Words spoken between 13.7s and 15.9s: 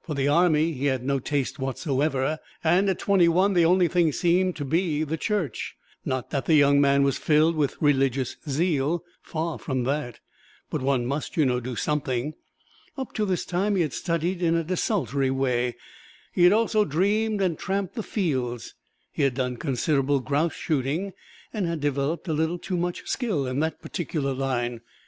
he had studied in a desultory way;